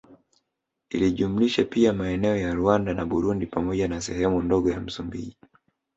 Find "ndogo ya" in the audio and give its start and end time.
4.41-4.79